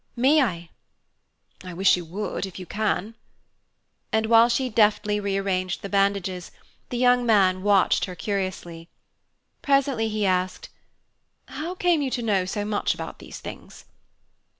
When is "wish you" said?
1.75-2.03